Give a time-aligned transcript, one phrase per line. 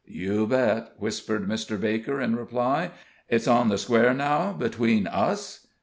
[0.07, 1.79] "You bet," whispered Mr.
[1.79, 2.89] Baker, in reply.
[3.29, 5.67] "It's on the square now, between us?"